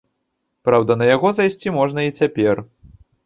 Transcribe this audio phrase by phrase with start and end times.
[0.69, 2.63] Праўда, на яго зайсці можна і цяпер.